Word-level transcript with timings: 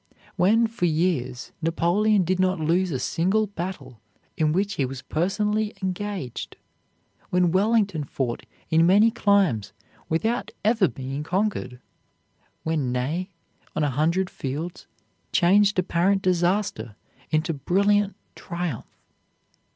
when 0.35 0.65
for 0.65 0.85
years 0.87 1.51
Napoleon 1.61 2.23
did 2.23 2.39
not 2.39 2.59
lose 2.59 2.89
a 2.89 2.97
single 2.97 3.45
battle 3.45 4.01
in 4.35 4.51
which 4.51 4.73
he 4.73 4.83
was 4.83 5.03
personally 5.03 5.75
engaged? 5.83 6.57
when 7.29 7.51
Wellington 7.51 8.03
fought 8.05 8.43
in 8.71 8.87
many 8.87 9.11
climes 9.11 9.73
without 10.09 10.49
ever 10.65 10.87
being 10.87 11.21
conquered? 11.21 11.79
when 12.63 12.91
Ney, 12.91 13.29
on 13.75 13.83
a 13.83 13.91
hundred 13.91 14.27
fields, 14.27 14.87
changed 15.31 15.77
apparent 15.77 16.23
disaster 16.23 16.95
into 17.29 17.53
brilliant 17.53 18.15
triumph? 18.35 18.97